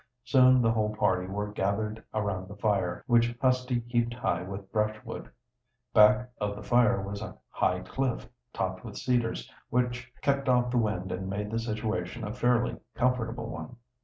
[0.23, 5.29] Soon the whole party were gathered around the fire, which Husty heaped high with brushwood.
[5.93, 10.77] Back of the fire was a high cliff, topped with cedars, which kept off the
[10.79, 13.75] wind and made the situation a fairly comfortable one.